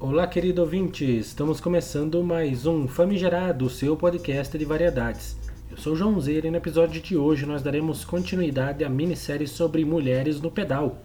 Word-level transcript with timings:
Olá, 0.00 0.28
querido 0.28 0.62
ouvinte! 0.62 1.04
Estamos 1.04 1.60
começando 1.60 2.22
mais 2.22 2.66
um 2.66 2.86
Famigerado, 2.86 3.68
seu 3.68 3.96
podcast 3.96 4.56
de 4.56 4.64
variedades. 4.64 5.36
Eu 5.68 5.76
sou 5.76 5.96
João 5.96 6.20
Zeira 6.20 6.46
e 6.46 6.50
no 6.52 6.56
episódio 6.56 7.02
de 7.02 7.16
hoje 7.16 7.44
nós 7.44 7.62
daremos 7.62 8.04
continuidade 8.04 8.84
à 8.84 8.88
minissérie 8.88 9.48
sobre 9.48 9.84
mulheres 9.84 10.40
no 10.40 10.52
pedal. 10.52 11.02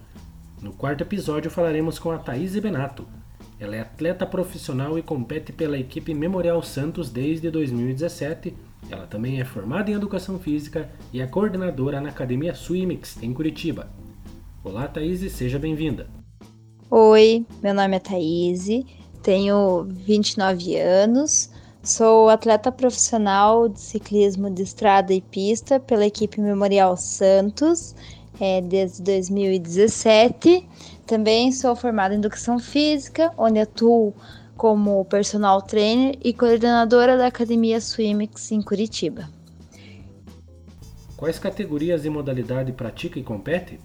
No 0.62 0.72
quarto 0.74 1.02
episódio 1.02 1.50
falaremos 1.50 1.98
com 1.98 2.12
a 2.12 2.20
Thaís 2.20 2.56
Benato. 2.60 3.08
Ela 3.60 3.78
é 3.78 3.82
atleta 3.82 4.28
profissional 4.28 4.96
e 5.00 5.02
compete 5.02 5.52
pela 5.52 5.80
equipe 5.80 6.14
Memorial 6.14 6.62
Santos 6.62 7.10
desde 7.10 7.50
2017. 7.50 8.54
Ela 8.92 9.08
também 9.08 9.42
é 9.42 9.44
formada 9.44 9.90
em 9.90 9.96
Educação 9.96 10.38
Física 10.38 10.88
e 11.12 11.20
é 11.20 11.26
coordenadora 11.26 12.00
na 12.00 12.10
Academia 12.10 12.54
Swimix, 12.54 13.18
em 13.24 13.34
Curitiba. 13.34 13.90
Olá, 14.64 14.88
Thaís, 14.88 15.32
seja 15.32 15.58
bem-vinda. 15.58 16.23
Oi, 16.96 17.44
meu 17.64 17.74
nome 17.74 17.96
é 17.96 18.00
Thaís, 18.00 18.68
tenho 19.24 19.84
29 20.06 20.78
anos, 20.78 21.50
sou 21.82 22.30
atleta 22.30 22.72
profissional 22.72 23.68
de 23.68 23.82
ciclismo 23.82 24.48
de 24.48 24.62
estrada 24.62 25.12
e 25.12 25.20
pista 25.20 25.80
pela 25.80 26.06
equipe 26.06 26.40
Memorial 26.40 26.96
Santos 26.96 27.96
é, 28.40 28.62
desde 28.62 29.02
2017. 29.02 30.70
Também 31.08 31.52
sou 31.52 31.76
formada 31.76 32.14
em 32.14 32.20
Educação 32.20 32.60
Física, 32.60 33.34
onde 33.40 33.58
atuo 33.58 34.14
como 34.56 35.04
personal 35.06 35.64
trainer 35.64 36.16
e 36.24 36.32
coordenadora 36.32 37.18
da 37.18 37.26
Academia 37.26 37.82
Swimix 37.82 38.52
em 38.52 38.62
Curitiba. 38.62 39.28
Quais 41.18 41.40
categorias 41.40 42.06
e 42.06 42.10
modalidade 42.12 42.72
pratica 42.72 43.18
e 43.18 43.24
compete? 43.24 43.80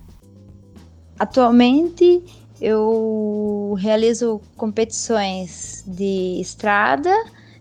Atualmente 1.18 2.22
eu 2.60 3.76
realizo 3.78 4.40
competições 4.56 5.84
de 5.86 6.40
estrada, 6.40 7.12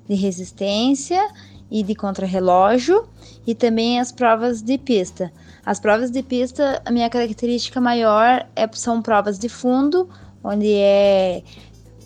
de 0.08 0.16
resistência 0.16 1.30
e 1.70 1.84
de 1.84 1.94
contrarrelógio 1.94 3.08
e 3.46 3.54
também 3.54 4.00
as 4.00 4.12
provas 4.12 4.62
de 4.62 4.78
pista. 4.78 5.32
As 5.66 5.80
provas 5.80 6.12
de 6.12 6.24
pista, 6.24 6.82
a 6.86 6.92
minha 6.92 7.10
característica 7.10 7.80
maior 7.80 8.48
é, 8.56 8.70
são 8.74 9.02
provas 9.02 9.38
de 9.38 9.50
fundo, 9.50 10.10
onde 10.44 10.74
é 10.74 11.44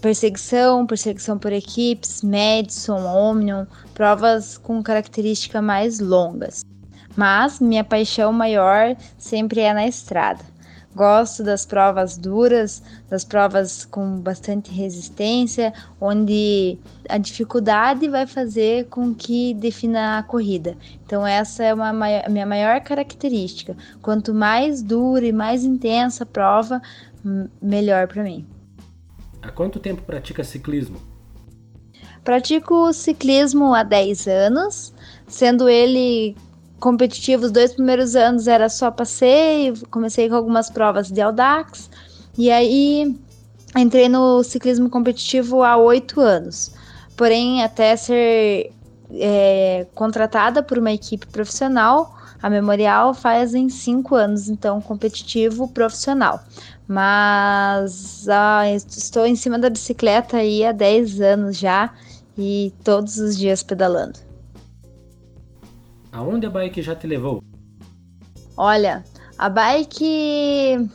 perseguição, 0.02 0.86
perseguição 0.86 1.38
por 1.38 1.54
equipes, 1.54 2.24
Madison, 2.24 3.06
Omnium, 3.06 3.68
provas 3.94 4.58
com 4.58 4.82
características 4.82 5.64
mais 5.64 6.00
longas. 6.00 6.66
Mas 7.16 7.60
minha 7.60 7.84
paixão 7.84 8.34
maior 8.34 8.96
sempre 9.18 9.62
é 9.62 9.74
na 9.74 9.88
estrada. 9.88 10.51
Gosto 10.94 11.42
das 11.44 11.66
provas 11.66 12.18
duras, 12.18 12.84
das 13.10 13.24
provas 13.24 13.86
com 13.86 14.20
bastante 14.20 14.72
resistência, 14.72 15.74
onde 16.00 16.78
a 17.08 17.18
dificuldade 17.18 18.10
vai 18.10 18.28
fazer 18.28 18.88
com 18.88 19.16
que 19.16 19.54
defina 19.54 20.18
a 20.18 20.24
corrida. 20.24 20.76
Então, 21.06 21.26
essa 21.26 21.64
é 21.64 21.74
uma, 21.74 21.90
a 21.90 22.30
minha 22.30 22.46
maior 22.46 22.82
característica. 22.82 23.76
Quanto 24.02 24.34
mais 24.34 24.82
dura 24.82 25.26
e 25.26 25.32
mais 25.32 25.64
intensa 25.64 26.24
a 26.24 26.28
prova, 26.28 26.82
melhor 27.62 28.08
para 28.08 28.24
mim. 28.24 28.46
Há 29.42 29.50
quanto 29.50 29.80
tempo 29.80 30.02
pratica 30.02 30.44
ciclismo? 30.44 31.02
Pratico 32.24 32.94
ciclismo 32.94 33.74
há 33.74 33.82
10 33.82 34.28
anos, 34.28 34.94
sendo 35.28 35.68
ele 35.68 36.36
competitivo, 36.82 37.46
os 37.46 37.52
dois 37.52 37.74
primeiros 37.74 38.16
anos 38.16 38.48
era 38.48 38.68
só 38.68 38.92
passeio, 38.92 39.76
comecei 39.90 40.28
com 40.28 40.36
algumas 40.36 40.70
provas 40.70 41.10
de 41.10 41.22
Audax, 41.22 41.90
e 42.38 42.52
aí 42.52 43.16
entrei 43.78 44.10
no 44.10 44.44
ciclismo 44.44 44.90
competitivo 44.90 45.64
há 45.64 45.78
oito 45.78 46.20
anos. 46.20 46.74
Porém, 47.16 47.64
até 47.64 47.96
ser 47.96 48.74
é, 49.12 49.86
contratada 49.94 50.64
por 50.64 50.80
uma 50.80 50.92
equipe 50.92 51.28
profissional, 51.28 52.18
a 52.42 52.50
Memorial 52.50 53.14
fazem 53.14 53.70
cinco 53.70 54.16
anos, 54.16 54.50
então, 54.50 54.82
competitivo 54.82 55.68
profissional. 55.68 56.42
Mas 56.88 58.28
ah, 58.28 58.64
estou 58.74 59.28
em 59.28 59.36
cima 59.36 59.60
da 59.60 59.70
bicicleta 59.70 60.38
aí 60.38 60.66
há 60.66 60.72
10 60.72 61.22
anos 61.22 61.58
já 61.58 61.94
e 62.36 62.74
todos 62.84 63.18
os 63.18 63.38
dias 63.38 63.62
pedalando. 63.62 64.31
Aonde 66.12 66.46
a 66.46 66.50
bike 66.50 66.82
já 66.82 66.96
te 66.96 67.08
levou? 67.08 67.44
Olha, 68.58 69.04
a 69.38 69.50
bike 69.50 70.90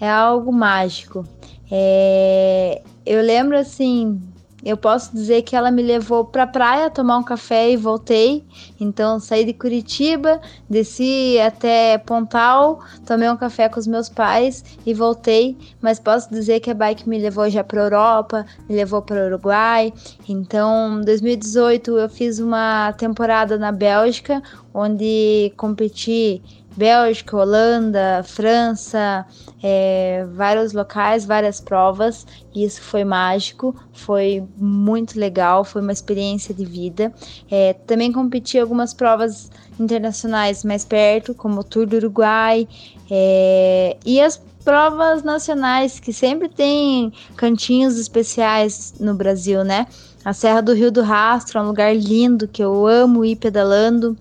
é 0.00 0.10
algo 0.10 0.52
mágico. 0.52 1.24
É... 1.70 2.82
Eu 3.04 3.22
lembro 3.22 3.56
assim, 3.56 4.20
eu 4.66 4.76
posso 4.76 5.14
dizer 5.14 5.42
que 5.42 5.54
ela 5.54 5.70
me 5.70 5.80
levou 5.80 6.24
para 6.24 6.44
praia 6.44 6.90
tomar 6.90 7.18
um 7.18 7.22
café 7.22 7.70
e 7.70 7.76
voltei. 7.76 8.44
Então 8.80 9.20
saí 9.20 9.44
de 9.44 9.52
Curitiba, 9.52 10.40
desci 10.68 11.38
até 11.38 11.96
Pontal, 11.98 12.80
tomei 13.06 13.30
um 13.30 13.36
café 13.36 13.68
com 13.68 13.78
os 13.78 13.86
meus 13.86 14.08
pais 14.08 14.64
e 14.84 14.92
voltei. 14.92 15.56
Mas 15.80 16.00
posso 16.00 16.28
dizer 16.30 16.58
que 16.58 16.68
a 16.68 16.74
bike 16.74 17.08
me 17.08 17.16
levou 17.16 17.48
já 17.48 17.62
para 17.62 17.80
Europa, 17.80 18.44
me 18.68 18.74
levou 18.74 19.00
para 19.00 19.26
Uruguai. 19.26 19.92
Então, 20.28 20.98
em 21.00 21.04
2018 21.04 21.98
eu 21.98 22.08
fiz 22.08 22.40
uma 22.40 22.92
temporada 22.94 23.56
na 23.56 23.70
Bélgica, 23.70 24.42
onde 24.74 25.52
competi 25.56 26.42
Bélgica, 26.76 27.36
Holanda, 27.36 28.22
França, 28.22 29.24
é, 29.62 30.26
vários 30.34 30.72
locais, 30.72 31.24
várias 31.24 31.60
provas, 31.60 32.26
e 32.54 32.64
isso 32.64 32.82
foi 32.82 33.04
mágico, 33.04 33.74
foi 33.92 34.44
muito 34.56 35.18
legal, 35.18 35.64
foi 35.64 35.80
uma 35.80 35.92
experiência 35.92 36.54
de 36.54 36.64
vida. 36.64 37.12
É, 37.50 37.72
também 37.72 38.12
competi 38.12 38.58
algumas 38.58 38.92
provas 38.92 39.50
internacionais 39.80 40.64
mais 40.64 40.84
perto, 40.84 41.34
como 41.34 41.60
o 41.60 41.64
Tour 41.64 41.86
do 41.86 41.96
Uruguai, 41.96 42.68
é, 43.10 43.96
e 44.04 44.20
as 44.20 44.40
provas 44.64 45.22
nacionais, 45.22 46.00
que 46.00 46.12
sempre 46.12 46.48
tem 46.48 47.12
cantinhos 47.36 47.96
especiais 47.98 48.94
no 48.98 49.14
Brasil, 49.14 49.62
né? 49.62 49.86
A 50.24 50.32
Serra 50.32 50.60
do 50.60 50.74
Rio 50.74 50.90
do 50.90 51.02
Rastro 51.02 51.60
é 51.60 51.62
um 51.62 51.68
lugar 51.68 51.96
lindo 51.96 52.48
que 52.48 52.62
eu 52.62 52.84
amo 52.84 53.24
ir 53.24 53.36
pedalando. 53.36 54.16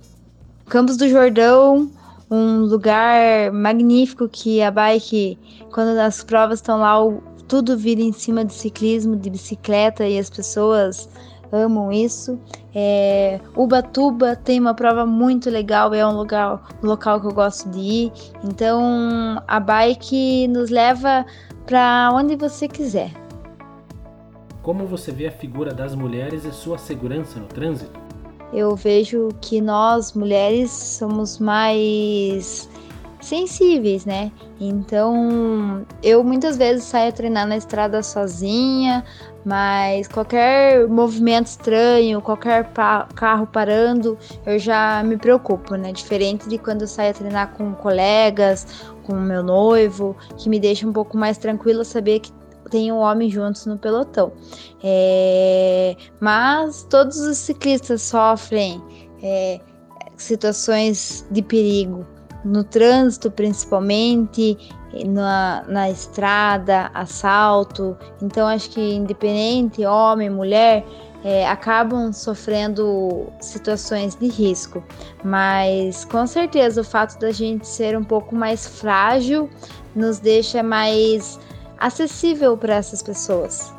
Campos 0.68 0.98
do 0.98 1.10
Jordão, 1.10 1.90
um 2.30 2.62
lugar 2.62 3.52
magnífico 3.52 4.28
que 4.28 4.62
a 4.62 4.72
bike, 4.72 5.38
quando 5.72 5.98
as 6.00 6.24
provas 6.24 6.60
estão 6.60 6.80
lá, 6.80 6.96
tudo 7.48 7.78
vira 7.78 8.02
em 8.02 8.12
cima 8.12 8.44
de 8.44 8.54
ciclismo, 8.54 9.16
de 9.16 9.30
bicicleta 9.30 10.06
e 10.06 10.18
as 10.18 10.30
pessoas 10.30 11.08
amam 11.52 11.92
isso. 11.92 12.40
É, 12.74 13.40
Ubatuba 13.56 14.36
tem 14.36 14.60
uma 14.60 14.74
prova 14.74 15.06
muito 15.06 15.50
legal, 15.50 15.94
é 15.94 16.06
um 16.06 16.18
lugar, 16.18 16.62
local 16.82 17.22
que 17.22 17.28
eu 17.28 17.34
gosto 17.34 17.70
de 17.70 17.80
ir. 17.80 18.12
Então 18.44 19.42
a 19.48 19.60
bike 19.60 20.48
nos 20.48 20.70
leva 20.70 21.26
para 21.66 22.12
onde 22.14 22.36
você 22.36 22.68
quiser. 22.68 23.12
Como 24.62 24.86
você 24.88 25.12
vê 25.12 25.28
a 25.28 25.32
figura 25.32 25.72
das 25.72 25.94
mulheres 25.94 26.44
e 26.44 26.52
sua 26.52 26.78
segurança 26.78 27.40
no 27.40 27.46
trânsito? 27.46 28.05
Eu 28.54 28.76
vejo 28.76 29.30
que 29.42 29.60
nós 29.62 30.14
mulheres 30.14 30.72
somos 30.72 31.40
mais 31.40 32.70
sensíveis, 33.26 34.06
né? 34.06 34.32
Então, 34.60 35.86
eu 36.04 36.24
muitas 36.24 36.58
vezes 36.58 36.84
saio 36.86 37.12
treinar 37.12 37.48
na 37.48 37.58
estrada 37.58 38.02
sozinha, 38.04 39.04
mas 39.44 40.08
qualquer 40.08 40.88
movimento 40.88 41.48
estranho, 41.48 42.22
qualquer 42.22 42.72
carro 43.16 43.48
parando, 43.48 44.18
eu 44.46 44.60
já 44.60 45.04
me 45.04 45.18
preocupo, 45.18 45.76
né? 45.76 45.92
Diferente 45.92 46.48
de 46.48 46.58
quando 46.58 46.82
eu 46.82 46.88
saio 46.88 47.14
treinar 47.14 47.54
com 47.54 47.74
colegas, 47.74 48.68
com 49.04 49.16
meu 49.16 49.44
noivo, 49.44 50.16
que 50.38 50.48
me 50.48 50.60
deixa 50.60 50.88
um 50.88 50.94
pouco 50.94 51.18
mais 51.18 51.38
tranquila 51.38 51.84
saber 51.84 52.20
que 52.20 52.32
tem 52.70 52.92
um 52.92 52.98
homem 52.98 53.30
juntos 53.30 53.66
no 53.66 53.78
pelotão. 53.78 54.32
É, 54.84 55.96
mas 56.20 56.86
todos 56.90 57.18
os 57.20 57.38
ciclistas 57.38 58.02
sofrem 58.02 58.82
é, 59.22 59.60
situações 60.18 61.26
de 61.32 61.42
perigo, 61.42 62.06
no 62.44 62.64
trânsito 62.64 63.32
principalmente, 63.32 64.58
na, 65.08 65.66
na 65.68 65.90
estrada, 65.90 66.90
assalto. 66.94 67.98
Então 68.22 68.48
acho 68.48 68.70
que 68.70 68.94
independente, 68.94 69.86
homem, 69.86 70.30
mulher, 70.30 70.86
é, 71.24 71.48
acabam 71.48 72.14
sofrendo 72.14 73.28
situações 73.42 74.16
de 74.16 74.28
risco. 74.28 74.84
Mas 75.24 76.06
com 76.06 76.26
certeza 76.28 76.82
o 76.82 76.84
fato 76.84 77.20
da 77.20 77.32
gente 77.32 77.68
ser 77.68 77.98
um 77.98 78.04
pouco 78.04 78.36
mais 78.36 78.68
frágil 78.68 79.50
nos 79.96 80.20
deixa 80.20 80.62
mais 80.62 81.40
acessível 81.80 82.58
para 82.58 82.76
essas 82.76 83.02
pessoas. 83.02 83.74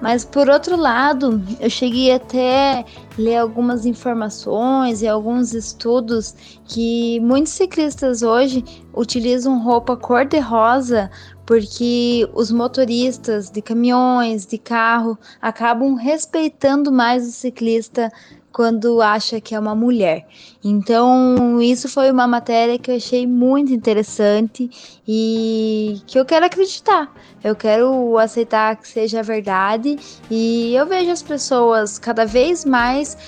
Mas 0.00 0.24
por 0.26 0.50
outro 0.50 0.76
lado, 0.76 1.42
eu 1.58 1.70
cheguei 1.70 2.12
até 2.12 2.84
ler 3.18 3.36
algumas 3.36 3.86
informações 3.86 5.00
e 5.00 5.08
alguns 5.08 5.54
estudos 5.54 6.34
que 6.66 7.18
muitos 7.20 7.52
ciclistas 7.52 8.22
hoje 8.22 8.62
utilizam 8.94 9.62
roupa 9.62 9.96
cor-de-rosa 9.96 11.10
porque 11.46 12.28
os 12.34 12.50
motoristas 12.50 13.48
de 13.48 13.62
caminhões, 13.62 14.44
de 14.44 14.58
carro, 14.58 15.16
acabam 15.40 15.94
respeitando 15.94 16.92
mais 16.92 17.26
o 17.26 17.30
ciclista 17.30 18.10
quando 18.56 19.02
acha 19.02 19.38
que 19.38 19.54
é 19.54 19.60
uma 19.60 19.74
mulher. 19.74 20.26
Então, 20.64 21.60
isso 21.60 21.90
foi 21.90 22.10
uma 22.10 22.26
matéria 22.26 22.78
que 22.78 22.90
eu 22.90 22.96
achei 22.96 23.26
muito 23.26 23.70
interessante 23.70 24.70
e 25.06 26.00
que 26.06 26.18
eu 26.18 26.24
quero 26.24 26.46
acreditar. 26.46 27.12
Eu 27.44 27.54
quero 27.54 28.16
aceitar 28.16 28.76
que 28.76 28.88
seja 28.88 29.22
verdade 29.22 29.98
e 30.30 30.74
eu 30.74 30.86
vejo 30.86 31.10
as 31.10 31.22
pessoas 31.22 31.98
cada 31.98 32.24
vez 32.24 32.64
mais 32.64 33.18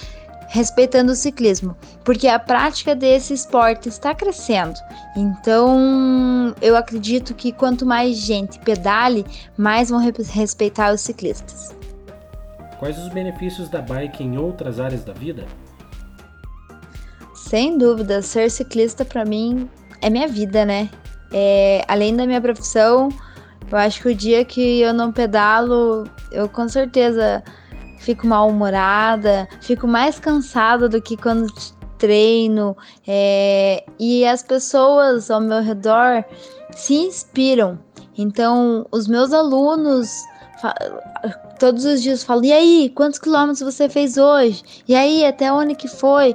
respeitando 0.49 1.13
o 1.13 1.15
ciclismo, 1.15 1.77
porque 2.05 2.27
a 2.27 2.39
prática 2.39 2.95
desse 2.95 3.35
esporte 3.35 3.87
está 3.87 4.15
crescendo. 4.15 4.81
Então, 5.15 6.55
eu 6.63 6.75
acredito 6.75 7.35
que 7.35 7.53
quanto 7.53 7.85
mais 7.85 8.17
gente 8.17 8.59
pedale, 8.61 9.27
mais 9.59 9.91
vão 9.91 10.01
respeitar 10.01 10.95
os 10.95 11.03
ciclistas. 11.03 11.78
Quais 12.79 12.99
os 12.99 13.09
benefícios 13.09 13.69
da 13.69 13.83
bike 13.83 14.23
em 14.23 14.39
outras 14.39 14.79
áreas 14.79 15.05
da 15.05 15.13
vida? 15.13 15.47
Sem 17.35 17.77
dúvida, 17.77 18.23
ser 18.23 18.51
ciclista 18.51 19.05
para 19.05 19.25
mim 19.25 19.69
é 20.01 20.09
minha 20.09 20.29
vida, 20.29 20.65
né? 20.65 20.89
É, 21.33 21.85
além 21.89 22.17
da 22.17 22.27
minha 22.27 22.41
profissão, 22.41 23.09
eu 23.71 23.77
acho 23.77 24.03
que 24.03 24.09
o 24.09 24.15
dia 24.15 24.45
que 24.45 24.81
eu 24.81 24.93
não 24.95 25.13
pedalo, 25.13 26.09
eu 26.31 26.49
com 26.49 26.69
certeza 26.69 27.43
fico 27.99 28.27
mal-humorada, 28.27 29.49
fico 29.61 29.87
mais 29.87 30.21
cansada 30.21 30.89
do 30.89 31.03
que 31.03 31.17
quando 31.17 31.53
treino. 31.99 32.77
É, 33.07 33.85
e 33.99 34.25
as 34.25 34.43
pessoas 34.43 35.31
ao 35.31 35.41
meu 35.41 35.61
redor 35.61 36.25
se 36.75 36.95
inspiram. 36.95 37.79
Então, 38.17 38.87
os 38.91 39.07
meus 39.07 39.33
alunos 39.33 40.11
todos 41.59 41.85
os 41.85 42.03
dias 42.03 42.23
falo, 42.23 42.45
e 42.45 42.53
aí, 42.53 42.93
quantos 42.95 43.19
quilômetros 43.19 43.61
você 43.61 43.89
fez 43.89 44.17
hoje? 44.17 44.63
E 44.87 44.95
aí, 44.95 45.25
até 45.25 45.53
onde 45.53 45.75
que 45.75 45.89
foi? 45.89 46.35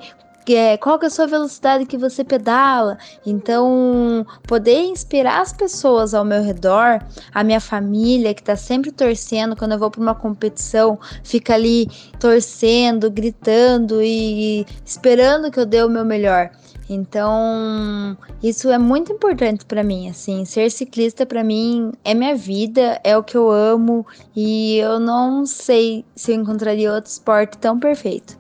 É, 0.52 0.76
qual 0.76 1.00
que 1.00 1.06
é 1.06 1.08
a 1.08 1.12
sua 1.12 1.26
velocidade 1.26 1.86
que 1.86 1.98
você 1.98 2.22
pedala? 2.22 2.98
Então, 3.26 4.26
poder 4.46 4.82
inspirar 4.82 5.42
as 5.42 5.54
pessoas 5.54 6.14
ao 6.14 6.26
meu 6.26 6.44
redor, 6.44 7.00
a 7.34 7.44
minha 7.46 7.62
família 7.62 8.34
que 8.34 8.42
está 8.42 8.56
sempre 8.58 8.92
torcendo 8.92 9.56
quando 9.56 9.72
eu 9.72 9.80
vou 9.80 9.90
para 9.90 10.02
uma 10.02 10.16
competição, 10.16 11.00
fica 11.24 11.54
ali 11.54 11.90
torcendo, 12.20 13.10
gritando 13.10 14.02
e 14.04 14.66
esperando 14.86 15.50
que 15.50 15.60
eu 15.60 15.66
dê 15.66 15.82
o 15.82 15.90
meu 15.90 16.04
melhor. 16.04 16.52
Então, 16.90 18.18
isso 18.42 18.70
é 18.70 18.78
muito 18.78 19.12
importante 19.14 19.66
para 19.66 19.84
mim, 19.84 20.10
assim, 20.10 20.44
ser 20.44 20.70
ciclista 20.70 21.26
para 21.26 21.44
mim 21.44 21.94
é 22.04 22.14
minha 22.14 22.36
vida, 22.36 23.00
é 23.04 23.18
o 23.18 23.24
que 23.24 23.38
eu 23.38 23.50
amo 23.50 24.06
e 24.36 24.78
eu 24.78 25.00
não 25.00 25.46
sei 25.46 26.04
se 26.16 26.32
eu 26.32 26.36
encontraria 26.36 26.94
outro 26.94 27.10
esporte 27.10 27.58
tão 27.58 27.80
perfeito. 27.80 28.38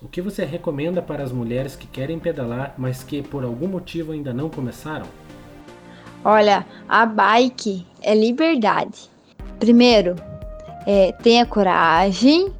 O 0.00 0.08
que 0.08 0.20
você 0.20 0.44
recomenda 0.44 1.00
para 1.00 1.22
as 1.22 1.32
mulheres 1.32 1.76
que 1.76 1.86
querem 1.86 2.18
pedalar, 2.18 2.74
mas 2.76 3.04
que 3.04 3.22
por 3.22 3.44
algum 3.44 3.68
motivo 3.68 4.12
ainda 4.12 4.32
não 4.32 4.48
começaram? 4.48 5.06
Olha, 6.24 6.66
a 6.88 7.04
bike 7.06 7.86
é 8.00 8.14
liberdade. 8.14 9.10
Primeiro, 9.58 10.16
é, 10.86 11.12
tenha 11.12 11.46
coragem, 11.46 12.52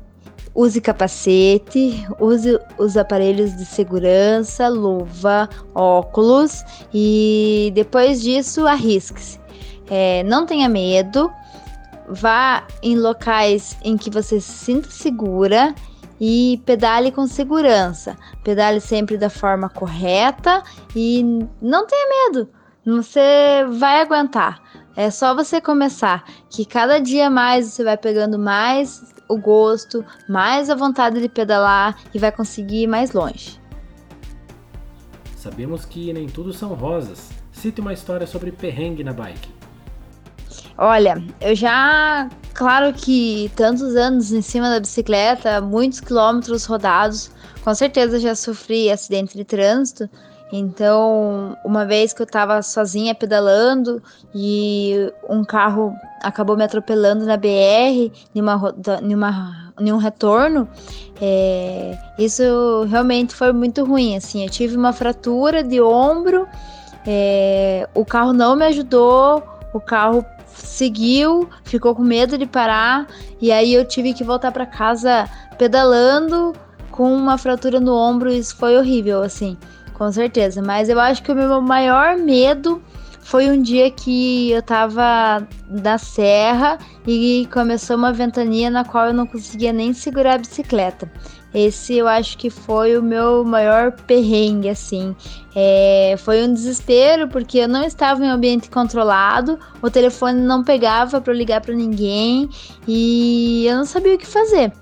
Use 0.54 0.81
capacete, 0.81 2.06
use 2.20 2.58
os 2.76 2.96
aparelhos 2.96 3.56
de 3.56 3.64
segurança, 3.64 4.69
luva, 4.69 5.49
óculos 5.75 6.62
e 6.93 7.72
depois 7.75 8.20
disso 8.20 8.66
arrisque-se. 8.66 9.40
É, 9.88 10.22
não 10.25 10.44
tenha 10.44 10.69
medo, 10.69 11.32
vá 12.08 12.66
em 12.82 12.96
locais 12.96 13.76
em 13.82 13.96
que 13.96 14.10
você 14.10 14.40
se 14.40 14.52
sinta 14.52 14.90
segura 14.90 15.75
e 16.20 16.62
pedale 16.64 17.10
com 17.10 17.26
segurança. 17.26 18.16
Pedale 18.44 18.81
sempre 18.81 19.16
da 19.16 19.31
forma 19.31 19.69
correta 19.69 20.62
e 20.94 21.25
não 21.60 21.87
tenha 21.87 22.28
medo. 22.28 22.49
Você 22.84 23.64
vai 23.78 24.00
aguentar. 24.00 24.60
É 24.94 25.11
só 25.11 25.35
você 25.35 25.61
começar, 25.61 26.25
que 26.50 26.67
cada 26.67 26.99
dia 26.99 27.31
mais 27.31 27.67
você 27.67 27.83
vai 27.83 27.97
pegando 27.97 28.39
mais 28.39 29.15
o 29.27 29.39
gosto, 29.39 30.05
mais 30.29 30.69
a 30.69 30.75
vontade 30.75 31.21
de 31.21 31.29
pedalar 31.29 31.99
e 32.12 32.19
vai 32.19 32.31
conseguir 32.31 32.83
ir 32.83 32.87
mais 32.87 33.12
longe. 33.12 33.59
Sabemos 35.37 35.85
que 35.87 36.12
nem 36.12 36.27
tudo 36.27 36.53
são 36.53 36.75
rosas. 36.75 37.31
Cite 37.50 37.81
uma 37.81 37.93
história 37.93 38.27
sobre 38.27 38.53
perrengue 38.53 39.03
na 39.03 39.12
bike. 39.12 39.50
Olha, 40.77 41.23
eu 41.41 41.55
já, 41.55 42.29
claro 42.55 42.93
que 42.93 43.50
tantos 43.56 43.97
anos 43.97 44.33
em 44.33 44.43
cima 44.43 44.69
da 44.69 44.81
bicicleta, 44.81 45.61
muitos 45.61 46.00
quilômetros 46.00 46.65
rodados, 46.67 47.31
com 47.65 47.75
certeza 47.75 48.21
já 48.21 48.35
sofri 48.35 48.91
acidente 48.91 49.37
de 49.37 49.45
trânsito 49.45 50.09
então, 50.54 51.56
uma 51.64 51.87
vez 51.87 52.12
que 52.12 52.20
eu 52.20 52.26
estava 52.26 52.60
sozinha 52.60 53.14
pedalando 53.14 54.02
e 54.34 55.10
um 55.26 55.43
carro 55.43 55.96
acabou 56.22 56.58
me 56.58 56.62
atropelando 56.62 57.25
na 57.25 57.38
BR, 57.38 58.12
em, 58.34 58.40
uma, 58.43 58.75
em, 59.81 59.90
um 59.90 59.96
retorno, 59.96 60.69
é, 61.19 61.96
isso 62.19 62.84
realmente 62.90 63.34
foi 63.34 63.50
muito 63.50 63.82
ruim. 63.82 64.14
Assim, 64.14 64.44
eu 64.44 64.50
tive 64.50 64.76
uma 64.76 64.93
fratura 64.93 65.64
de 65.64 65.81
ombro, 65.81 66.46
é, 67.06 67.88
o 67.94 68.04
carro 68.04 68.34
não 68.34 68.54
me 68.54 68.66
ajudou, 68.66 69.43
o 69.72 69.81
carro 69.81 70.22
seguiu, 70.54 71.49
ficou 71.64 71.94
com 71.94 72.02
medo 72.02 72.37
de 72.37 72.44
parar 72.44 73.06
e 73.40 73.50
aí 73.50 73.72
eu 73.72 73.87
tive 73.87 74.12
que 74.12 74.22
voltar 74.22 74.52
para 74.52 74.66
casa 74.66 75.26
pedalando 75.56 76.52
com 76.90 77.10
uma 77.10 77.38
fratura 77.38 77.81
no 77.81 77.96
ombro. 77.96 78.31
Isso 78.31 78.54
foi 78.54 78.76
horrível, 78.76 79.22
assim 79.22 79.56
com 80.02 80.10
certeza. 80.10 80.60
Mas 80.60 80.88
eu 80.88 80.99
acho 80.99 81.22
que 81.22 81.31
o 81.31 81.34
meu 81.34 81.60
maior 81.60 82.16
medo 82.16 82.82
foi 83.20 83.49
um 83.49 83.62
dia 83.62 83.88
que 83.88 84.50
eu 84.50 84.60
tava 84.60 85.46
na 85.69 85.96
serra 85.96 86.76
e 87.06 87.49
começou 87.52 87.96
uma 87.96 88.12
ventania 88.12 88.69
na 88.69 88.84
qual 88.84 89.06
eu 89.06 89.14
não 89.14 89.28
conseguia 89.28 89.72
nem 89.72 89.93
segurar 89.93 90.34
a 90.34 90.38
bicicleta. 90.38 91.08
Esse 91.54 91.94
eu 91.94 92.08
acho 92.08 92.37
que 92.37 92.50
foi 92.50 92.99
o 92.99 93.02
meu 93.02 93.44
maior 93.44 93.93
perrengue, 93.93 94.69
assim. 94.70 95.14
É, 95.54 96.16
foi 96.19 96.43
um 96.43 96.52
desespero 96.52 97.28
porque 97.28 97.58
eu 97.58 97.69
não 97.69 97.84
estava 97.84 98.25
em 98.25 98.28
ambiente 98.28 98.69
controlado, 98.69 99.56
o 99.81 99.88
telefone 99.88 100.40
não 100.40 100.64
pegava 100.64 101.21
para 101.21 101.32
ligar 101.32 101.61
para 101.61 101.75
ninguém 101.75 102.49
e 102.88 103.66
eu 103.68 103.76
não 103.76 103.85
sabia 103.85 104.16
o 104.16 104.18
que 104.18 104.26
fazer. 104.26 104.73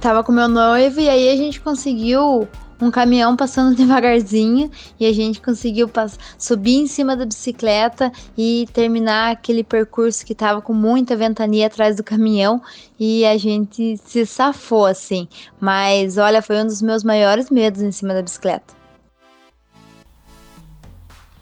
Tava 0.00 0.24
com 0.24 0.32
meu 0.32 0.48
noivo 0.48 1.00
e 1.00 1.08
aí 1.10 1.28
a 1.28 1.36
gente 1.36 1.60
conseguiu 1.60 2.48
um 2.80 2.90
caminhão 2.90 3.36
passando 3.36 3.74
devagarzinho 3.76 4.70
e 4.98 5.06
a 5.06 5.12
gente 5.12 5.40
conseguiu 5.40 5.90
subir 6.38 6.76
em 6.76 6.86
cima 6.86 7.16
da 7.16 7.26
bicicleta 7.26 8.12
e 8.36 8.66
terminar 8.72 9.32
aquele 9.32 9.64
percurso 9.64 10.24
que 10.24 10.34
tava 10.34 10.62
com 10.62 10.72
muita 10.72 11.16
ventania 11.16 11.66
atrás 11.66 11.96
do 11.96 12.04
caminhão 12.04 12.60
e 12.98 13.24
a 13.24 13.36
gente 13.36 13.96
se 14.04 14.24
safou 14.26 14.86
assim. 14.86 15.28
Mas 15.60 16.18
olha, 16.18 16.42
foi 16.42 16.60
um 16.60 16.66
dos 16.66 16.82
meus 16.82 17.02
maiores 17.02 17.50
medos 17.50 17.82
em 17.82 17.92
cima 17.92 18.14
da 18.14 18.22
bicicleta. 18.22 18.78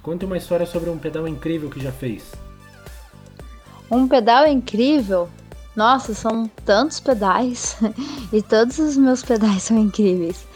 Conte 0.02 0.24
uma 0.24 0.36
história 0.36 0.66
sobre 0.66 0.88
um 0.88 0.98
pedal 0.98 1.26
incrível 1.26 1.68
que 1.68 1.80
já 1.80 1.90
fez. 1.90 2.32
Um 3.90 4.06
pedal 4.06 4.46
incrível? 4.46 5.28
Nossa, 5.74 6.14
são 6.14 6.48
tantos 6.64 7.00
pedais 7.00 7.76
e 8.32 8.40
todos 8.40 8.78
os 8.78 8.96
meus 8.96 9.22
pedais 9.22 9.64
são 9.64 9.76
incríveis. 9.78 10.46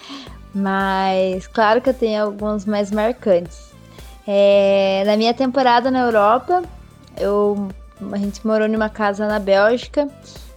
Mas 0.54 1.47
claro 1.47 1.80
que 1.80 1.90
eu 1.90 1.95
tenho 1.95 2.25
alguns 2.25 2.64
mais 2.64 2.90
marcantes. 2.90 3.71
É, 4.26 5.02
na 5.07 5.16
minha 5.16 5.33
temporada 5.33 5.90
na 5.90 6.00
Europa, 6.00 6.62
eu, 7.16 7.69
a 8.12 8.16
gente 8.16 8.47
morou 8.47 8.69
numa 8.69 8.88
casa 8.88 9.26
na 9.26 9.38
Bélgica 9.38 10.09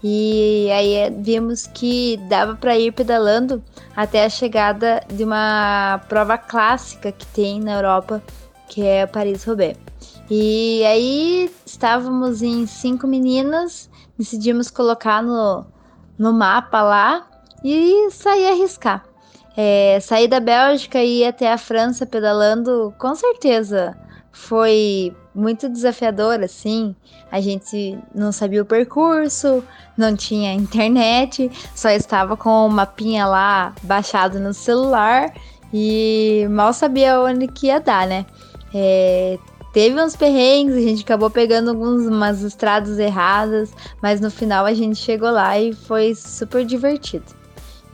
e 0.04 0.70
aí 0.72 0.94
é, 0.96 1.10
vimos 1.10 1.66
que 1.68 2.18
dava 2.28 2.56
para 2.56 2.78
ir 2.78 2.92
pedalando 2.92 3.64
até 3.96 4.26
a 4.26 4.30
chegada 4.30 5.02
de 5.08 5.24
uma 5.24 6.02
prova 6.10 6.38
clássica 6.38 7.12
que 7.12 7.26
tem 7.28 7.60
na 7.60 7.76
Europa, 7.76 8.22
que 8.68 8.84
é 8.84 9.06
Paris-Roubaix. 9.06 9.78
E 10.30 10.84
aí 10.86 11.52
estávamos 11.66 12.42
em 12.42 12.66
cinco 12.66 13.08
meninas, 13.08 13.90
decidimos 14.18 14.70
colocar 14.70 15.22
no, 15.22 15.66
no 16.18 16.34
mapa 16.34 16.82
lá 16.82 17.28
e 17.64 18.10
sair 18.12 18.48
arriscar. 18.48 19.13
É, 19.56 20.00
sair 20.02 20.28
da 20.28 20.40
Bélgica 20.40 21.04
e 21.04 21.22
ir 21.22 21.26
até 21.26 21.52
a 21.52 21.58
França 21.58 22.06
pedalando, 22.06 22.94
com 22.98 23.14
certeza 23.14 23.96
foi 24.34 25.16
muito 25.34 25.70
desafiador, 25.70 26.42
assim. 26.42 26.96
A 27.32 27.40
gente 27.40 27.98
não 28.14 28.32
sabia 28.32 28.62
o 28.62 28.66
percurso, 28.66 29.64
não 29.96 30.16
tinha 30.16 30.54
internet, 30.54 31.50
só 31.76 31.90
estava 31.90 32.36
com 32.36 32.66
o 32.66 32.70
mapinha 32.70 33.26
lá 33.28 33.74
baixado 33.84 34.40
no 34.40 34.54
celular 34.54 35.32
e 35.72 36.48
mal 36.50 36.74
sabia 36.74 37.20
onde 37.22 37.48
que 37.48 37.68
ia 37.68 37.80
dar, 37.80 38.08
né? 38.08 38.26
É, 38.74 39.38
teve 39.72 40.02
uns 40.02 40.16
perrengues, 40.16 40.76
a 40.76 40.82
gente 40.82 41.04
acabou 41.04 41.30
pegando 41.30 41.70
algumas 41.70 42.42
estradas 42.42 42.98
erradas, 42.98 43.72
mas 44.02 44.20
no 44.20 44.32
final 44.32 44.66
a 44.66 44.74
gente 44.74 44.98
chegou 44.98 45.30
lá 45.30 45.60
e 45.60 45.74
foi 45.74 46.16
super 46.16 46.66
divertido. 46.66 47.43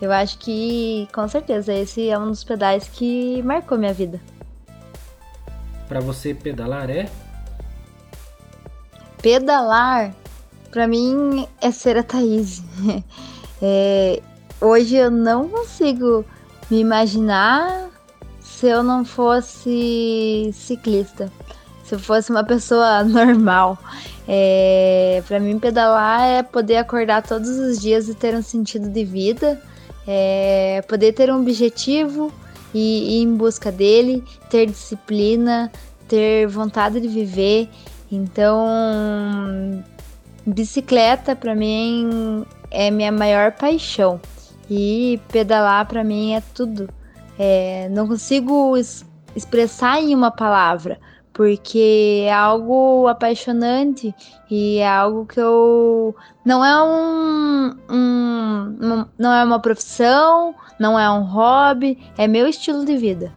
Eu 0.01 0.11
acho 0.11 0.37
que, 0.37 1.07
com 1.13 1.27
certeza, 1.27 1.73
esse 1.73 2.09
é 2.09 2.17
um 2.17 2.27
dos 2.27 2.43
pedais 2.43 2.87
que 2.87 3.41
marcou 3.43 3.77
minha 3.77 3.93
vida. 3.93 4.19
Para 5.87 5.99
você, 5.99 6.33
pedalar 6.33 6.89
é? 6.89 7.09
Pedalar, 9.21 10.13
para 10.71 10.87
mim, 10.87 11.45
é 11.61 11.71
ser 11.71 11.97
a 11.97 12.03
Thaís. 12.03 12.63
É, 13.61 14.21
hoje 14.61 14.95
eu 14.95 15.11
não 15.11 15.49
consigo 15.49 16.23
me 16.71 16.79
imaginar 16.79 17.89
se 18.39 18.67
eu 18.67 18.81
não 18.81 19.03
fosse 19.03 20.49
ciclista, 20.53 21.29
se 21.83 21.95
eu 21.95 21.99
fosse 21.99 22.29
uma 22.31 22.45
pessoa 22.45 23.03
normal. 23.05 23.77
É, 24.25 25.21
para 25.27 25.41
mim, 25.41 25.59
pedalar 25.59 26.21
é 26.21 26.41
poder 26.41 26.77
acordar 26.77 27.21
todos 27.21 27.49
os 27.49 27.81
dias 27.81 28.07
e 28.07 28.15
ter 28.15 28.33
um 28.33 28.41
sentido 28.41 28.87
de 28.87 29.03
vida, 29.03 29.61
é, 30.11 30.81
poder 30.87 31.13
ter 31.13 31.31
um 31.31 31.39
objetivo 31.39 32.33
e 32.73 33.19
ir 33.19 33.21
em 33.21 33.35
busca 33.35 33.71
dele, 33.71 34.23
ter 34.49 34.65
disciplina, 34.65 35.71
ter 36.07 36.47
vontade 36.47 36.99
de 36.99 37.07
viver. 37.07 37.69
Então, 38.11 39.83
bicicleta 40.47 41.35
para 41.35 41.53
mim 41.53 42.43
é 42.71 42.89
minha 42.89 43.11
maior 43.11 43.51
paixão 43.51 44.19
e 44.67 45.21
pedalar 45.31 45.87
para 45.87 46.03
mim 46.03 46.33
é 46.33 46.41
tudo. 46.55 46.89
É, 47.37 47.87
não 47.89 48.07
consigo 48.07 48.75
es 48.75 49.05
expressar 49.35 50.01
em 50.01 50.15
uma 50.15 50.31
palavra, 50.31 50.99
porque 51.39 52.25
é 52.25 52.33
algo 52.33 53.07
apaixonante 53.07 54.13
e 54.51 54.79
é 54.79 54.89
algo 54.89 55.25
que 55.25 55.39
eu 55.39 56.13
não 56.43 56.65
é 56.65 56.83
um, 56.83 57.77
um, 57.89 59.05
não 59.17 59.33
é 59.33 59.45
uma 59.45 59.57
profissão, 59.61 60.53
não 60.77 60.99
é 60.99 61.09
um 61.09 61.23
hobby, 61.23 61.97
é 62.17 62.27
meu 62.27 62.45
estilo 62.45 62.83
de 62.83 62.97
vida. 62.97 63.31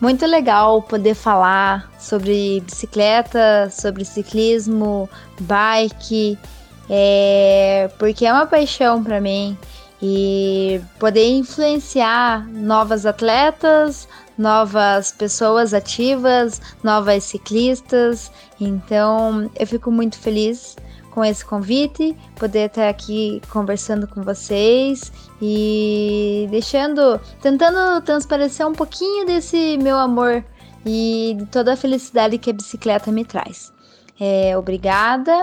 Muito 0.00 0.26
legal 0.26 0.82
poder 0.82 1.14
falar 1.14 1.88
sobre 1.96 2.60
bicicleta, 2.62 3.70
sobre 3.70 4.04
ciclismo, 4.04 5.08
bike, 5.38 6.36
é, 6.90 7.88
porque 8.00 8.26
é 8.26 8.32
uma 8.32 8.46
paixão 8.46 9.04
para 9.04 9.20
mim 9.20 9.56
e 10.00 10.80
poder 10.98 11.28
influenciar 11.28 12.46
novas 12.48 13.06
atletas, 13.06 14.08
novas 14.36 15.12
pessoas 15.12 15.72
ativas, 15.72 16.60
novas 16.82 17.24
ciclistas. 17.24 18.30
Então 18.60 19.50
eu 19.58 19.66
fico 19.66 19.90
muito 19.90 20.18
feliz 20.18 20.76
com 21.10 21.24
esse 21.24 21.42
convite, 21.42 22.14
poder 22.38 22.66
estar 22.66 22.90
aqui 22.90 23.40
conversando 23.48 24.06
com 24.06 24.22
vocês 24.22 25.10
e 25.40 26.46
deixando, 26.50 27.18
tentando 27.40 28.02
transparecer 28.02 28.66
um 28.66 28.74
pouquinho 28.74 29.24
desse 29.24 29.78
meu 29.78 29.96
amor 29.96 30.44
e 30.84 31.34
de 31.38 31.46
toda 31.46 31.72
a 31.72 31.76
felicidade 31.76 32.36
que 32.36 32.50
a 32.50 32.52
bicicleta 32.52 33.10
me 33.10 33.24
traz. 33.24 33.72
É, 34.20 34.56
obrigada. 34.58 35.40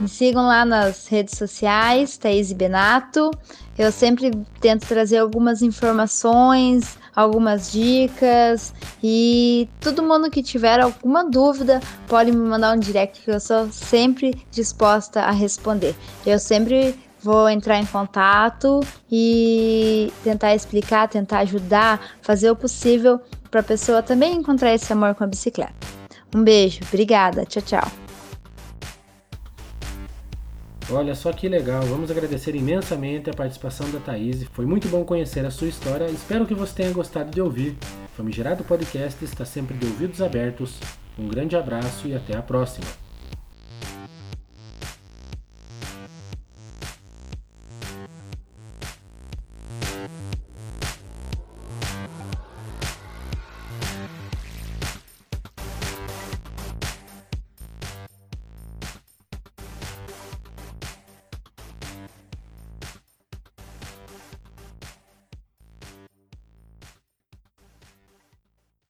Me 0.00 0.08
sigam 0.08 0.46
lá 0.46 0.64
nas 0.64 1.06
redes 1.06 1.38
sociais, 1.38 2.18
Thaís 2.18 2.52
Benato. 2.52 3.30
Eu 3.78 3.90
sempre 3.90 4.30
tento 4.60 4.86
trazer 4.86 5.18
algumas 5.18 5.62
informações, 5.62 6.98
algumas 7.14 7.72
dicas 7.72 8.74
e 9.02 9.68
todo 9.80 10.02
mundo 10.02 10.30
que 10.30 10.42
tiver 10.42 10.80
alguma 10.80 11.24
dúvida 11.24 11.80
pode 12.06 12.30
me 12.30 12.48
mandar 12.48 12.76
um 12.76 12.78
direct 12.78 13.22
que 13.22 13.30
eu 13.30 13.40
sou 13.40 13.70
sempre 13.72 14.34
disposta 14.50 15.22
a 15.22 15.30
responder. 15.30 15.94
Eu 16.26 16.38
sempre 16.38 16.94
vou 17.22 17.48
entrar 17.48 17.78
em 17.78 17.86
contato 17.86 18.80
e 19.10 20.12
tentar 20.22 20.54
explicar, 20.54 21.08
tentar 21.08 21.40
ajudar, 21.40 22.00
fazer 22.22 22.50
o 22.50 22.56
possível 22.56 23.20
para 23.50 23.60
a 23.60 23.64
pessoa 23.64 24.02
também 24.02 24.34
encontrar 24.36 24.74
esse 24.74 24.92
amor 24.92 25.14
com 25.14 25.24
a 25.24 25.26
bicicleta. 25.26 25.74
Um 26.34 26.44
beijo, 26.44 26.80
obrigada, 26.86 27.44
tchau, 27.46 27.62
tchau. 27.62 28.05
Olha 30.88 31.16
só 31.16 31.32
que 31.32 31.48
legal, 31.48 31.82
vamos 31.82 32.12
agradecer 32.12 32.54
imensamente 32.54 33.28
a 33.28 33.34
participação 33.34 33.90
da 33.90 33.98
Thaís. 33.98 34.44
Foi 34.52 34.64
muito 34.64 34.88
bom 34.88 35.04
conhecer 35.04 35.44
a 35.44 35.50
sua 35.50 35.66
história. 35.66 36.06
Espero 36.06 36.46
que 36.46 36.54
você 36.54 36.74
tenha 36.74 36.92
gostado 36.92 37.28
de 37.30 37.40
ouvir. 37.40 37.76
Famigerado 38.16 38.62
Podcast 38.62 39.24
está 39.24 39.44
sempre 39.44 39.76
de 39.76 39.84
ouvidos 39.84 40.22
abertos. 40.22 40.78
Um 41.18 41.26
grande 41.26 41.56
abraço 41.56 42.06
e 42.06 42.14
até 42.14 42.36
a 42.36 42.42
próxima. 42.42 42.86